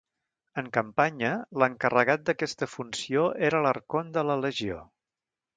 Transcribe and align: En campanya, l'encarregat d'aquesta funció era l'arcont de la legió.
En 0.61 0.69
campanya, 0.77 1.33
l'encarregat 1.63 2.25
d'aquesta 2.29 2.71
funció 2.77 3.29
era 3.51 3.63
l'arcont 3.67 4.13
de 4.17 4.29
la 4.31 4.43
legió. 4.47 4.83